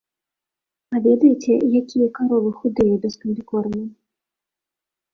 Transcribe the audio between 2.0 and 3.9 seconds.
каровы худыя без камбікорму!